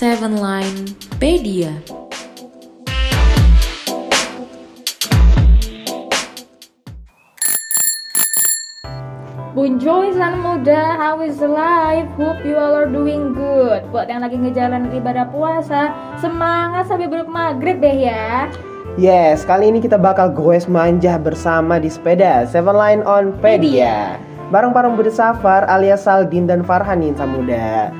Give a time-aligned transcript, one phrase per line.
[0.00, 1.76] Seven Line Pedia.
[9.52, 12.08] Bonjour insan muda, how is the life?
[12.16, 13.84] Hope you all are doing good.
[13.92, 18.48] Buat yang lagi ngejalanin ibadah puasa, semangat sampai beruk maghrib deh ya.
[18.96, 24.16] Yes, kali ini kita bakal goes manja bersama di sepeda Seven Line on Pedia.
[24.48, 27.92] Bareng-bareng Budi Safar alias Saldin dan Farhan insan muda.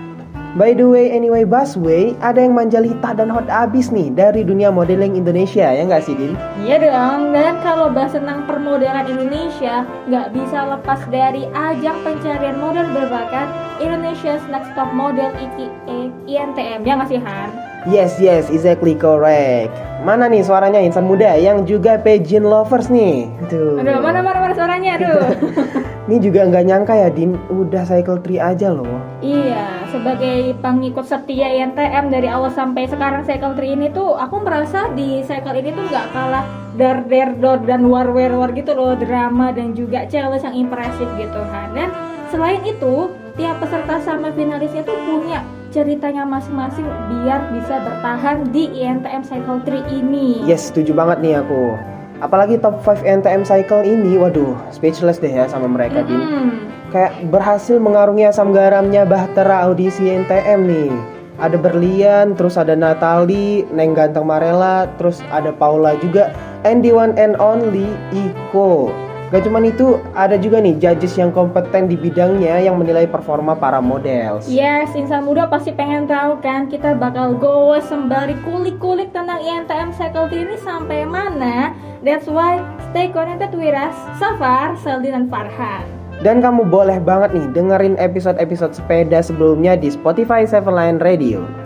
[0.59, 4.74] By the way, anyway, busway, ada yang manja Lita dan hot abis nih dari dunia
[4.74, 6.34] modeling Indonesia, ya nggak sih, Din?
[6.66, 12.82] Iya dong, dan kalau bahas tentang permodelan Indonesia, nggak bisa lepas dari ajang pencarian model
[12.91, 13.46] berbakat
[13.78, 17.55] Indonesia's Next Top Model IKE INTM, ya nggak sih Han?
[17.86, 19.70] Yes, yes, exactly correct.
[20.02, 23.30] Mana nih suaranya insan muda yang juga pageant lovers nih?
[23.46, 23.78] Tuh.
[23.78, 25.22] Aduh, mana mana mana suaranya, aduh.
[26.10, 28.98] Ini juga nggak nyangka ya, Din, udah cycle tree aja loh.
[29.22, 34.91] Iya, sebagai pengikut setia INTM dari awal sampai sekarang cycle tree ini tuh aku merasa
[34.91, 36.42] di cycle ini tuh nggak kalah
[36.75, 41.06] dar der dor dan war war war gitu loh drama dan juga challenge yang impresif
[41.14, 41.94] gitu kan dan
[42.34, 49.22] selain itu tiap peserta sama finalisnya tuh punya ceritanya masing-masing biar bisa bertahan di INTM
[49.22, 51.89] cycle tree ini Yes, setuju banget nih aku.
[52.20, 56.04] Apalagi top 5 NTM cycle ini, waduh, speechless deh ya sama mereka.
[56.04, 56.68] Mm-mm.
[56.92, 60.92] Kayak berhasil mengarungi asam garamnya Bahtera audisi NTM nih.
[61.41, 66.28] Ada Berlian, terus ada Natali, Neng Ganteng Marela, terus ada Paula juga,
[66.68, 68.92] and the one and only Iko.
[69.31, 73.78] Gak cuman itu, ada juga nih judges yang kompeten di bidangnya yang menilai performa para
[73.78, 74.50] models.
[74.50, 80.27] Yes, insan muda pasti pengen tahu kan kita bakal go sembari kulik-kulik tentang INTM Cycle
[80.34, 81.70] ini sampai mana.
[82.03, 82.59] That's why
[82.91, 85.87] stay connected with us, Safar, Seldi, dan Farhan.
[86.27, 91.59] Dan kamu boleh banget nih dengerin episode-episode sepeda sebelumnya di Spotify Seven Line Radio.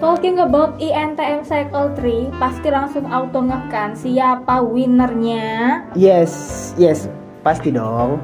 [0.00, 5.84] Talking about INTM Cycle Tree, pasti langsung auto ngekan siapa winernya.
[5.92, 6.32] Yes,
[6.80, 7.04] yes,
[7.44, 8.16] pasti dong.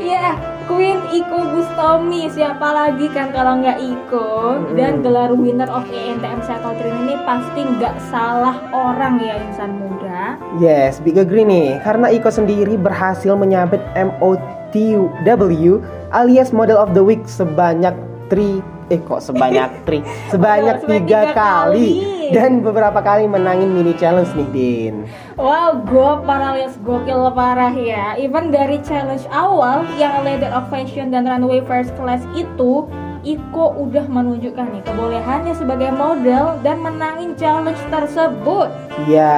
[0.00, 2.32] Iya, Queen Iko Bustomi.
[2.32, 4.64] Siapa lagi kan kalau nggak Iko?
[4.80, 10.40] Dan gelar winner of INTM Cycle Tree ini pasti nggak salah orang ya insan muda.
[10.56, 15.84] Yes, Big Agree nih, karena Iko sendiri berhasil menyabet MOTW
[16.16, 17.92] alias Model of the Week sebanyak
[18.32, 22.32] 3 eh kok sebanyak 3 sebanyak tiga kali kali.
[22.32, 24.94] dan beberapa kali menangin mini challenge nih Din.
[25.38, 28.18] Wow, gue paralias gokil parah ya.
[28.18, 32.84] Even dari challenge awal yang leader of fashion dan runway first class itu,
[33.26, 38.70] Iko udah menunjukkan nih kebolehannya sebagai model dan menangin challenge tersebut.
[39.10, 39.36] Ya,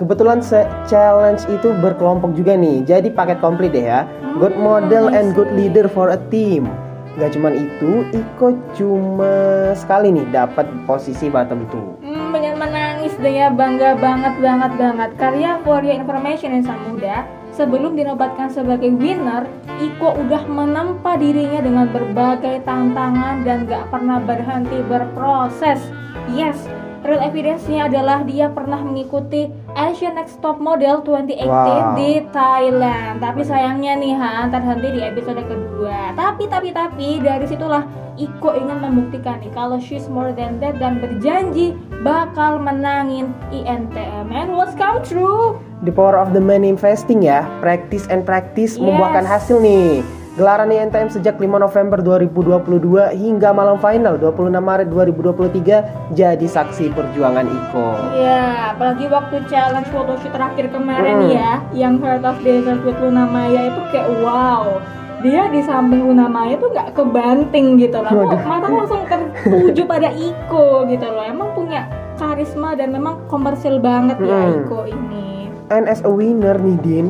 [0.00, 0.40] kebetulan
[0.88, 2.82] challenge itu berkelompok juga nih.
[2.88, 4.08] Jadi paket komplit deh ya.
[4.40, 6.72] Good model and good leader for a team.
[7.16, 9.32] Gak cuman itu, Iko cuma
[9.72, 11.96] sekali nih dapat posisi bottom two.
[12.04, 15.10] Hmm, pengen menangis deh ya, bangga banget banget banget.
[15.16, 17.24] Karya for your information insan muda,
[17.56, 19.48] sebelum dinobatkan sebagai winner,
[19.80, 25.80] Iko udah menempa dirinya dengan berbagai tantangan dan gak pernah berhenti berproses.
[26.28, 26.68] Yes,
[27.06, 31.94] real evidence-nya adalah dia pernah mengikuti Asian Next Top Model 2018 Wow.
[31.94, 33.22] di Thailand.
[33.22, 36.12] Tapi sayangnya nih Han, terhenti di episode kedua.
[36.12, 40.96] Tapi tapi tapi dari situlah Iko ingin membuktikan nih kalau she's more than that dan
[40.98, 45.60] berjanji bakal menangin INTM and what's come true.
[45.84, 48.82] The power of the manifesting ya, practice and practice Yes.
[48.82, 50.00] membuahkan hasil nih.
[50.36, 52.68] Gelaran INTM sejak 5 November 2022
[53.16, 57.88] hingga malam final 26 Maret 2023 jadi saksi perjuangan Iko.
[58.12, 61.32] Iya, apalagi waktu challenge photoshoot terakhir kemarin Hmm.
[61.32, 64.76] ya, yang Heart of Desert with Luna Maya itu kayak wow.
[65.24, 68.28] Dia di samping Luna Maya tuh nggak kebanting gitu loh.
[68.28, 71.24] Kok mata langsung tertuju pada Iko gitu loh.
[71.24, 71.88] Emang punya
[72.20, 74.68] karisma dan memang komersil banget ya Hmm.
[74.68, 75.48] Iko ini.
[75.72, 77.06] And as a winner nih Din,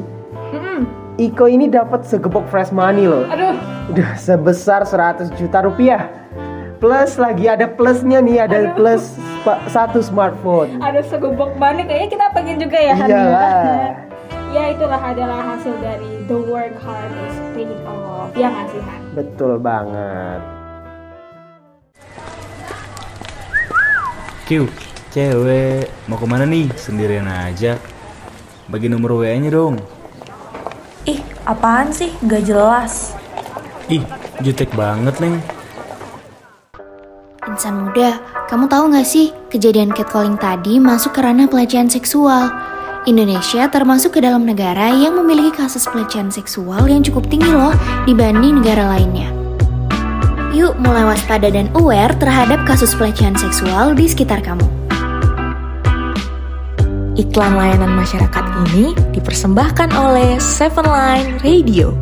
[0.54, 0.86] Mm-mm.
[1.16, 3.24] Iko ini dapat segepok fresh money loh.
[3.32, 3.56] Aduh,
[3.96, 6.12] Duh, sebesar 100 juta rupiah.
[6.76, 8.76] Plus lagi ada plusnya nih, ada Aduh.
[8.76, 9.16] plus
[9.72, 10.76] satu smartphone.
[10.84, 13.24] ada segubuk banget kayaknya kita pengen juga ya Han, ya.
[14.56, 18.28] Ya itulah adalah hasil dari the work hard is paid off.
[18.36, 19.00] Ya nggak sih Han?
[19.16, 20.40] Betul banget.
[24.44, 24.68] Q,
[25.16, 26.68] cewek, mau ke mana nih?
[26.76, 27.80] Sendirian aja.
[28.68, 29.80] Bagi nomor WA-nya dong.
[31.46, 32.10] Apaan sih?
[32.26, 33.14] Gak jelas.
[33.86, 34.02] Ih,
[34.42, 35.38] jutek banget, Neng.
[37.46, 38.18] Insan muda,
[38.50, 42.50] kamu tahu gak sih kejadian catcalling tadi masuk ke ranah pelecehan seksual?
[43.06, 47.70] Indonesia termasuk ke dalam negara yang memiliki kasus pelecehan seksual yang cukup tinggi loh
[48.02, 49.30] dibanding negara lainnya.
[50.50, 54.85] Yuk mulai waspada dan aware terhadap kasus pelecehan seksual di sekitar kamu.
[57.16, 61.96] Iklan layanan masyarakat ini dipersembahkan oleh Seven Line Radio.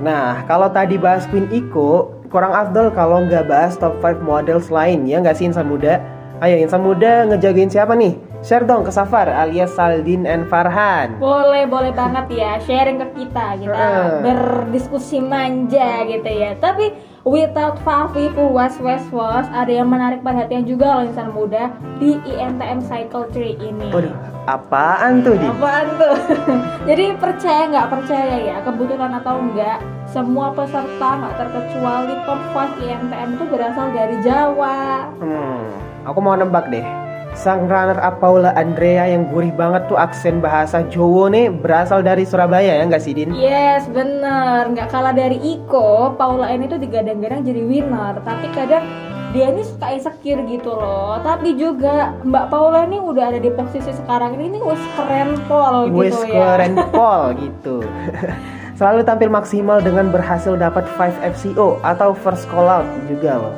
[0.00, 5.04] Nah, kalau tadi bahas Queen Iko, kurang afdol kalau nggak bahas top 5 models lain
[5.04, 6.00] ya nggak sih insan muda?
[6.40, 8.16] Ayo insan muda ngejagain siapa nih?
[8.40, 11.20] Share dong ke Safar alias Saldin and Farhan.
[11.20, 13.86] Boleh, boleh banget ya sharing ke kita kita
[14.24, 16.56] berdiskusi manja gitu ya.
[16.56, 21.70] Tapi without Fafi was was was ada yang menarik perhatian juga loh insan muda
[22.02, 23.94] di INTM Cycle Tree ini.
[23.94, 24.14] Waduh,
[24.50, 25.50] apaan tuh, Din?
[25.54, 26.16] Apaan tuh?
[26.88, 29.78] Jadi percaya nggak percaya ya kebetulan atau enggak
[30.10, 35.08] semua peserta nggak terkecuali top 5 INTM itu berasal dari Jawa.
[35.22, 35.62] Hmm,
[36.04, 37.01] aku mau nebak deh.
[37.32, 42.28] Sang runner up Paula Andrea yang gurih banget tuh aksen bahasa Jawa nih berasal dari
[42.28, 43.32] Surabaya ya nggak sih Din?
[43.32, 44.68] Yes, bener.
[44.68, 48.20] Nggak kalah dari Iko, Paula ini tuh digadang-gadang jadi winner.
[48.20, 48.84] Tapi kadang
[49.32, 51.18] dia ini suka insecure gitu loh.
[51.24, 55.88] Tapi juga Mbak Paula ini udah ada di posisi sekarang ini, ini wes keren pol
[55.88, 56.60] Wes gitu ya.
[56.60, 57.76] keren pol gitu.
[58.78, 63.56] Selalu tampil maksimal dengan berhasil dapat 5 FCO atau first call out juga loh.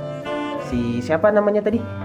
[0.70, 2.03] Si siapa namanya tadi?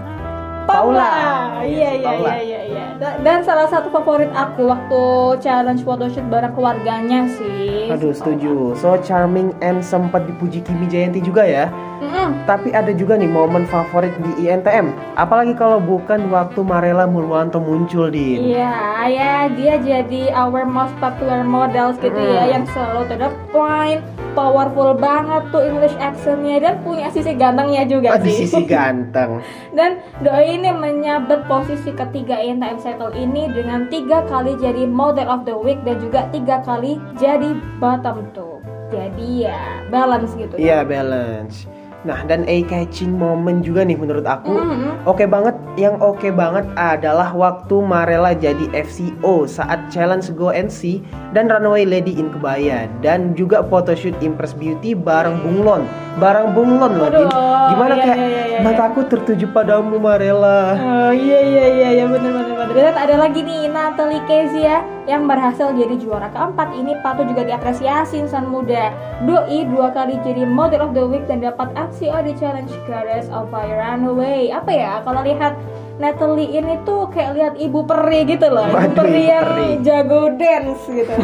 [0.64, 1.12] Paula.
[1.60, 2.30] Iya Si iya Paula.
[2.30, 2.84] iya iya iya.
[2.96, 5.02] Da- Dan salah satu favorit aku waktu
[5.38, 7.88] challenge photoshoot bareng keluarganya sih.
[7.88, 8.74] Aduh setuju.
[8.74, 11.66] So charming and sempat dipuji Kimi Jayanti juga ya.
[11.68, 11.88] Paula.
[12.00, 12.28] Mm-mm.
[12.42, 14.88] Tapi ada juga nih momen favorit di INTM.
[15.14, 18.56] Apalagi kalau bukan waktu Marela Mulwanto muncul di.
[18.56, 18.72] Iya,
[19.06, 22.50] ya dia jadi our most popular models gitu ya Hmm.
[22.50, 24.00] yang selalu to the point,
[24.32, 28.46] powerful banget tuh English accentnya dan punya sisi gantengnya juga Oh, sih.
[28.46, 29.42] sisi ganteng.
[29.78, 35.42] dan Doi ini menyabet posisi ketiga INTM Cycle ini dengan tiga kali jadi model of
[35.46, 38.58] the week dan juga tiga kali jadi bottom two.
[38.90, 40.58] Jadi ya balance gitu.
[40.58, 41.64] Iya balance.
[42.00, 44.56] Nah dan eye catching moment juga nih menurut aku.
[44.56, 45.04] Mhm.
[45.04, 51.04] Oke banget, yang oke banget adalah waktu Marela jadi FCO saat challenge Go NC
[51.36, 55.84] dan Runaway Lady in Kebaya dan juga photoshoot Impress Beauty bareng Bunglon,
[56.16, 57.08] bareng Bunglon loh.
[57.12, 57.28] Din.
[57.70, 58.58] Gimana iya, kayak iya, iya, iya.
[58.64, 60.74] mataku tertuju padamu Marela.
[60.80, 62.74] Oh iya iya iya iya bener bener bener.
[62.74, 66.70] Dan ada lagi nih Natalie Kezia yang berhasil jadi juara keempat.
[66.74, 68.94] Ini patut juga diapresiasi insan muda.
[69.26, 73.50] Doi dua kali jadi model of the week dan dapat FCO di challenge Goddess of
[73.50, 74.54] Fire Runaway.
[74.54, 75.58] Apa ya kalau lihat
[75.98, 78.70] Natalie ini tuh kayak lihat ibu peri gitu loh.
[78.70, 79.68] Waduh, ibu peri ibu yang peri.
[79.82, 81.14] jago dance gitu.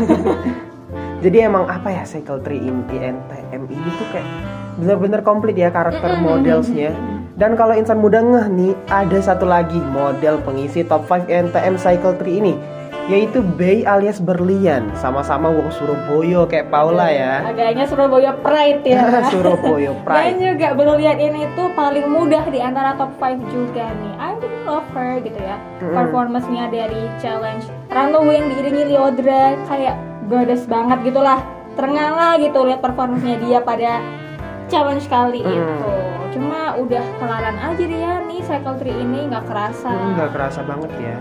[1.25, 4.29] Jadi emang apa ya Cycle Tree in INTM ini tuh kayak
[4.77, 6.93] bener-bener komplit ya karakter modelsnya.
[7.37, 12.17] Dan kalau insan muda ngeh nih, ada satu lagi model pengisi top 5 INTM Cycle
[12.21, 12.57] Tree ini
[13.07, 19.03] yaitu Bay alias Berlian sama-sama wong Surabaya kayak Paula ya Agaknya Surabaya Pride ya.
[19.33, 24.13] Surabaya Dan Pride juga Berlian ini tuh paling mudah di antara top 5 juga nih.
[24.19, 25.57] I really love her gitu ya.
[25.79, 29.95] Performance-nya dari challenge Runaway yang diiringi Liodra kayak
[30.27, 31.39] goddess banget gitu lah.
[31.79, 34.03] Terengah gitu lihat performance-nya dia pada
[34.67, 35.55] challenge kali Mm.
[35.55, 35.95] itu.
[36.35, 39.95] Cuma udah kelaran aja dia nih Cycle Tree ini nggak kerasa.
[39.95, 41.17] Nggak kerasa banget ya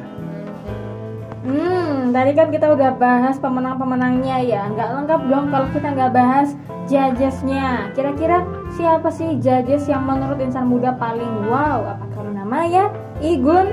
[1.45, 4.65] Hmm, tadi kan kita udah bahas pemenang-pemenangnya ya.
[4.73, 6.57] Nggak lengkap dong kalau kita nggak bahas
[6.89, 7.93] judgesnya.
[7.93, 8.41] Kira-kira
[8.73, 11.85] siapa sih judges yang menurut insan muda paling wow?
[11.85, 12.89] Apakah Luna Maya,
[13.21, 13.69] Igun,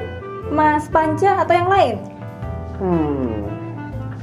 [0.52, 1.96] Mas Panca atau yang lain?
[2.76, 3.48] Hmm.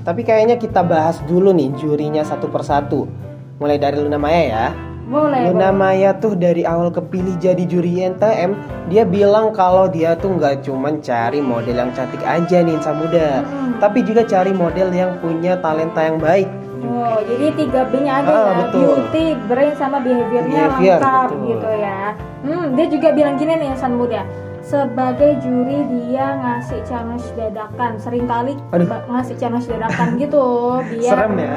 [0.05, 3.09] Tapi kayaknya kita bahas dulu nih jurinya satu persatu.
[3.57, 4.67] Mulai dari Luna Maya ya.
[5.09, 5.49] Boleh.
[5.49, 5.73] Luna boleh.
[5.73, 8.53] Maya tuh dari awal kepilih jadi juri NTM,
[8.87, 13.41] dia bilang kalau dia tuh nggak cuman cari model yang cantik aja nih insan muda,
[13.41, 13.81] Hmm.
[13.81, 16.45] tapi juga cari model yang punya talenta yang baik.
[16.79, 18.81] Oh, jadi tiga B-nya ada Ah, ya, betul.
[19.03, 21.43] beauty, brain sama behaviornya Behavior, lengkap betul.
[21.49, 21.99] gitu ya.
[22.39, 24.21] Hmm, dia juga bilang gini nih insan muda.
[24.61, 28.85] Sebagai juri dia ngasih challenge dadakan, sering kali Aduh.
[28.85, 30.45] ba- ngasih challenge dadakan gitu,
[30.85, 31.55] biar Serem ya.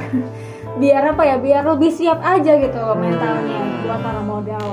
[0.81, 3.01] Biar apa ya, biar lebih siap aja gitu Hmm.
[3.01, 4.69] mentalnya buat para modal.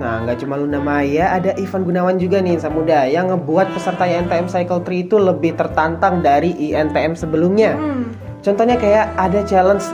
[0.00, 4.08] Nah, nggak cuma Luna Maya, ada Ivan Gunawan juga nih insan muda yang ngebuat peserta
[4.08, 7.76] INTM Cycle 3 itu lebih tertantang dari INTM sebelumnya.
[7.76, 8.08] Hmm.
[8.40, 9.84] Contohnya kayak ada challenge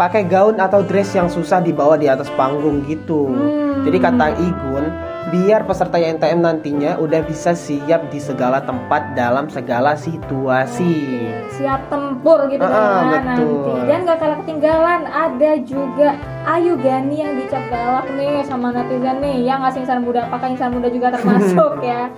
[0.00, 3.28] pakai gaun atau dress yang susah dibawa di atas panggung gitu.
[3.28, 3.84] Hmm.
[3.84, 4.84] Jadi kata Igun,
[5.28, 11.30] biar peserta NTM nantinya udah bisa siap di segala tempat dalam segala situasi.
[11.52, 13.14] siap tempur gitu Ah, kan betul.
[13.22, 19.20] nanti dan gak kalah ketinggalan ada juga Ayu Gani yang dicap galak nih sama netizen
[19.20, 22.08] nih yang ngasih insan muda apakah insan muda juga termasuk ya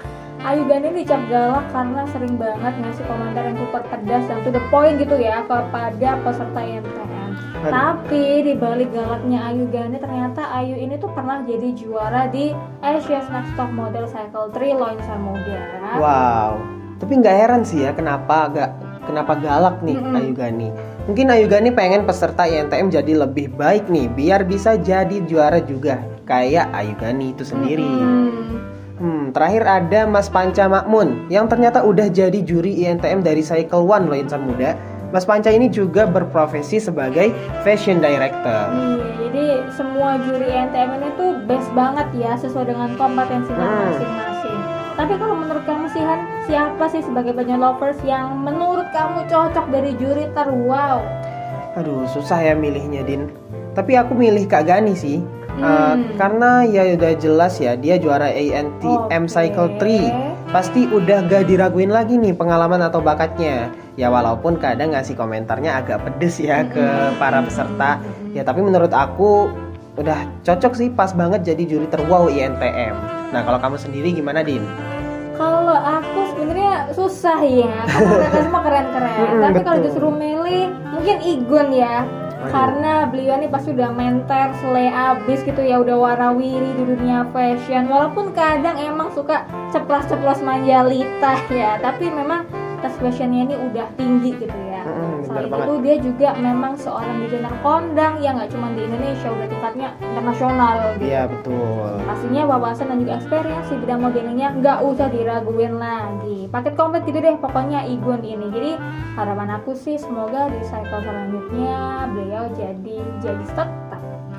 [0.40, 4.62] Ayu Gani dicap galak karena sering banget ngasih komentar yang super pedas dan to the
[4.68, 7.23] point gitu ya kepada peserta IMTM.
[7.64, 7.72] Aduh.
[7.72, 12.52] Tapi di balik galaknya Ayu Gani ternyata Ayu ini tuh pernah jadi juara di
[12.84, 15.60] Asia's Next Top Model Cycle 3 Lo Insan Muda.
[15.96, 16.60] Wow.
[17.00, 18.70] Tapi nggak heran sih ya kenapa gak
[19.08, 20.12] kenapa galak nih Mm-mm.
[20.12, 20.68] Ayu Gani.
[21.08, 26.04] Mungkin Ayu Gani pengen peserta INTM jadi lebih baik nih biar bisa jadi juara juga
[26.28, 27.84] kayak Ayu Gani itu sendiri.
[27.84, 28.44] Hmm.
[28.94, 34.06] Hmm, terakhir ada Mas Panca Makmun yang ternyata udah jadi juri INTM dari Cycle One
[34.06, 34.76] loh insan muda.
[35.14, 37.30] Mas Panca ini juga berprofesi sebagai
[37.62, 38.74] fashion director.
[38.74, 43.94] Iya, jadi semua juri NTM ini tuh best banget ya sesuai dengan kompetensinya Hmm.
[43.94, 44.58] masing-masing.
[44.94, 49.70] Tapi kalau menurut kamu sih Han, siapa sih sebagai banyak lovers yang menurut kamu cocok
[49.70, 50.98] dari juri terwow?
[51.78, 53.30] Aduh, susah ya milihnya Din.
[53.70, 55.22] Tapi aku milih Kak Gani sih.
[55.54, 56.18] Uh, Hmm.
[56.18, 59.30] karena ya udah jelas ya dia juara ANTM Oke.
[59.30, 60.10] Cycle 3
[60.50, 66.02] Pasti udah gak diraguin lagi nih pengalaman atau bakatnya Ya walaupun kadang ngasih komentarnya agak
[66.02, 68.02] pedes ya ke para peserta
[68.34, 69.46] Ya tapi menurut aku
[69.94, 72.94] udah cocok sih pas banget jadi juri terwow INTM
[73.30, 74.62] Nah kalau kamu sendiri gimana Din?
[75.34, 79.30] Kalau aku sebenarnya susah ya, karena mereka semua keren-keren.
[79.42, 82.06] Tapi kalau disuruh milih, mungkin Igun ya.
[82.44, 87.90] Karena beliau ini pasti udah menter, slay abis gitu ya, udah warawiri di dunia fashion.
[87.90, 89.42] Walaupun kadang emang suka
[89.74, 92.46] ceplos-ceplos manjalita ya, tapi memang
[92.84, 94.84] tes fashionnya ini udah tinggi gitu ya.
[94.84, 99.48] Mm-mm, Selain itu dia juga memang seorang desainer kondang yang nggak cuma di Indonesia, udah
[99.48, 101.08] tingkatnya internasional gitu.
[101.08, 106.38] Iya betul Pastinya wawasan dan juga experience di bidang modelingnya nggak usah diraguin lagi.
[106.52, 108.46] Paket komplit gitu deh pokoknya Igun ini.
[108.52, 108.70] Jadi
[109.16, 113.72] harapan aku sih semoga di cycle selanjutnya beliau jadi jadi tetap.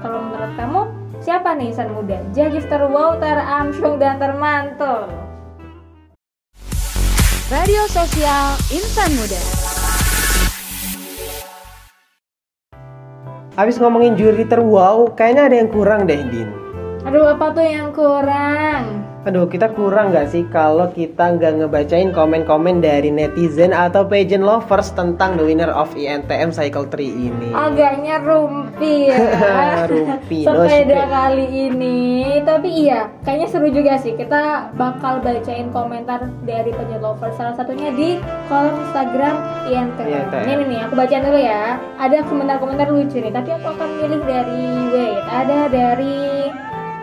[0.06, 0.82] Kalau menurut kamu
[1.26, 2.22] siapa nih insan muda?
[2.30, 5.25] Jadi terwow, teramsyung dan termantul.
[7.46, 9.38] Radio Sosial Insan Muda.
[13.54, 16.50] Habis ngomongin juri terwow Kayaknya ada yang kurang deh Din
[17.06, 19.05] Aduh apa tuh yang kurang?
[19.26, 24.94] Aduh, kita kurang nggak sih kalau kita nggak ngebacain komen-komen dari netizen atau pageant lovers
[24.94, 27.02] tentang the winner of INTM Cycle 3
[27.34, 27.50] ini?
[27.50, 29.18] Agaknya rumpi ya.
[29.90, 31.10] Rumpi, no Sepeda secret.
[31.10, 31.98] kali ini.
[32.46, 34.14] Tapi iya, kayaknya seru juga sih.
[34.14, 37.34] Kita bakal bacain komentar dari penjual lover.
[37.34, 40.06] Salah satunya di kolom Instagram INTM.
[40.06, 40.46] INTM.
[40.54, 41.82] Ini nih, aku bacain dulu ya.
[41.98, 43.34] Ada komentar-komentar lucu nih.
[43.34, 45.26] Tapi aku akan milih dari wait.
[45.34, 46.45] Ada dari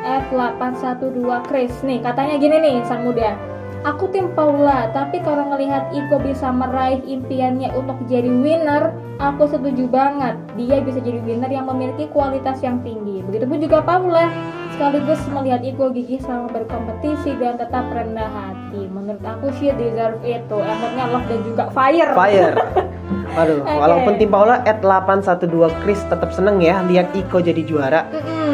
[0.02, 3.34] F812 Chris nih katanya gini nih insan muda
[3.82, 9.90] Aku tim Paula, tapi kalau ngelihat Iko bisa meraih impiannya untuk jadi winner, aku setuju
[9.90, 10.38] banget.
[10.54, 13.26] Dia bisa jadi winner yang memiliki kualitas yang tinggi.
[13.26, 14.30] Begitupun juga Paula,
[14.78, 18.86] sekaligus melihat Iko gigih selama berkompetisi dan tetap rendah hati.
[18.86, 20.56] Menurut aku she deserve itu.
[20.62, 22.14] Emotnya love dan juga fire.
[22.14, 22.54] Fire.
[23.36, 23.76] Waduh, Oke.
[23.82, 25.50] walaupun tim Paula at 812
[25.82, 28.06] Chris tetap seneng ya lihat Iko jadi juara.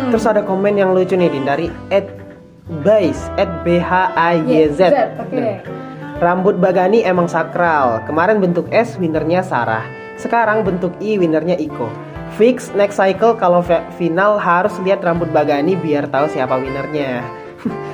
[0.08, 2.08] Terus ada komen yang lucu nih Din dari at
[2.80, 4.80] Bais at B H A Y Z.
[4.88, 5.60] Z, Oke.
[6.18, 8.02] Rambut Bagani emang sakral.
[8.08, 9.86] Kemarin bentuk S winernya Sarah.
[10.18, 11.86] Sekarang bentuk I winernya Iko.
[12.36, 13.64] Fix next cycle kalau
[13.96, 17.22] final harus lihat rambut Bagani biar tahu siapa winernya.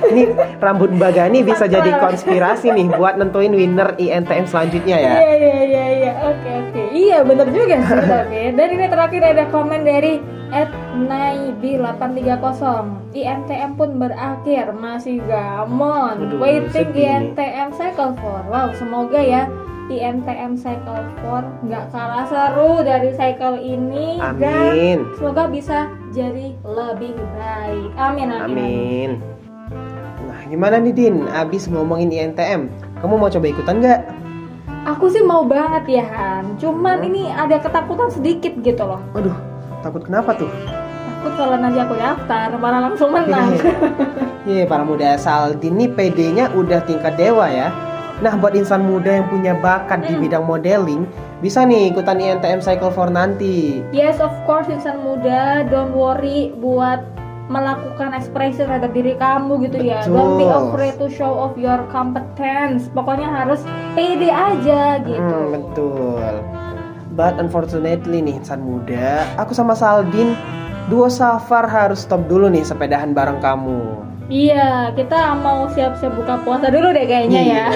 [0.05, 0.23] Ini
[0.59, 5.13] rambut Bagani bisa jadi konspirasi nih buat nentuin winner INTM selanjutnya ya.
[5.19, 6.13] Iya iya iya iya.
[6.25, 6.83] Oke oke.
[6.95, 8.53] Iya bener juga sih tapi.
[8.55, 10.19] Dan ini terakhir ada komen dari
[11.09, 12.63] @naibi830.
[13.15, 16.31] INTM pun berakhir masih gamon.
[16.31, 16.91] Aduh, Waiting.
[16.95, 18.51] INTM Cycle 4.
[18.51, 19.47] Wow, semoga ya
[19.85, 24.99] INTM Cycle 4 nggak kalah seru dari cycle ini dan Amin.
[25.13, 27.89] semoga bisa jadi lebih baik.
[27.93, 28.41] Amin amin.
[28.41, 29.09] amin.
[29.21, 29.34] Amin.
[30.45, 31.15] Gimana nih Din?
[31.27, 32.69] Abis ngomongin INTM,
[33.01, 34.01] kamu mau coba ikutan nggak?
[34.85, 36.61] Aku sih mau banget ya Han.
[36.61, 37.07] Cuman Hmm.
[37.09, 39.01] ini ada ketakutan sedikit gitu loh.
[39.11, 39.33] Waduh,
[39.81, 40.49] takut kenapa tuh?
[41.09, 43.57] Takut kalau nanti aku daftar malah langsung menang.
[44.45, 47.73] Iya, para muda Saldi nih PD-nya udah tingkat dewa ya.
[48.15, 51.03] Nah, buat insan muda yang punya bakat di bidang modeling,
[51.43, 53.83] bisa nih ikutan INTM Cycle 4 nanti.
[53.91, 57.03] yes, of course insan muda, don't worry buat
[57.45, 60.01] melakukan ekspresi terhadap diri kamu gitu ya.
[60.05, 60.61] Don't be Betul.
[60.69, 62.89] afraid to show off your competence.
[62.89, 63.61] Pokoknya harus
[63.93, 65.21] pede aja gitu.
[65.21, 66.41] Hmm, betul.
[67.15, 70.35] But unfortunately nih insan muda, aku sama Saldin
[70.91, 74.03] duo safar harus stop dulu nih sepedahan bareng kamu.
[74.25, 77.45] Iya, kita mau siap-siap buka puasa dulu deh kayaknya ya.
[77.45, 77.67] Iya.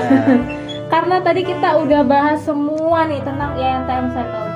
[0.93, 4.49] Karena tadi kita udah bahas semua nih tentang INTM Cycle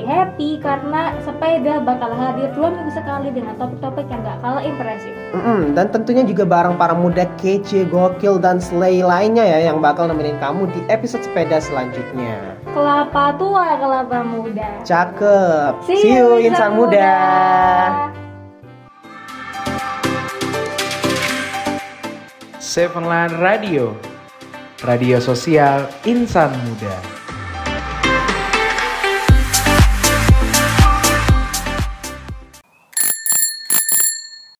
[0.00, 4.24] 3 Don't worry lebih happy karena sepeda bakal hadir dua minggu sekali dengan topik-topik yang
[4.24, 5.12] gak kalah impresif.
[5.36, 10.08] Mm-mm, dan tentunya juga bareng para muda kece, gokil, dan slay lainnya ya yang bakal
[10.08, 12.56] nemenin kamu di episode sepeda selanjutnya.
[12.72, 14.80] Kelapa tua, kelapa muda.
[14.88, 15.72] Cakep.
[15.84, 17.12] See you insan muda.
[22.56, 23.98] Seven Line Radio
[24.86, 27.19] Radio Sosial Insan Muda